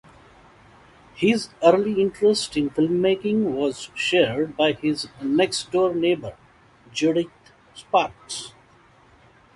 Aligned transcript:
His 1.13 1.49
early 1.63 2.01
interest 2.01 2.57
in 2.57 2.71
filmmaking 2.71 3.51
was 3.51 3.91
shared 3.93 4.57
by 4.57 4.71
his 4.71 5.07
next-door 5.21 5.93
neighbour, 5.93 6.35
Judith 6.91 7.27
Sparks. 7.75 8.53